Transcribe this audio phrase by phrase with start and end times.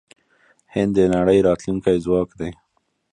[0.73, 2.51] هند د نړۍ راتلونکی ځواک دی.